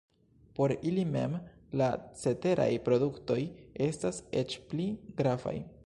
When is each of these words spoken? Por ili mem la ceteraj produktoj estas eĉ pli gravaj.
Por 0.59 0.71
ili 0.91 1.03
mem 1.15 1.35
la 1.81 1.89
ceteraj 2.21 2.67
produktoj 2.89 3.39
estas 3.91 4.23
eĉ 4.43 4.61
pli 4.73 4.91
gravaj. 5.23 5.57